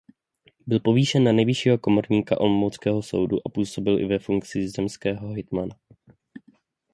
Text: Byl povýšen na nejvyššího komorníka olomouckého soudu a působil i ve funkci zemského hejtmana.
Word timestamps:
Byl 0.67 0.79
povýšen 0.79 1.23
na 1.23 1.31
nejvyššího 1.31 1.77
komorníka 1.77 2.39
olomouckého 2.41 3.01
soudu 3.01 3.37
a 3.45 3.49
působil 3.49 3.99
i 3.99 4.05
ve 4.07 4.19
funkci 4.19 4.69
zemského 4.69 5.29
hejtmana. 5.33 5.75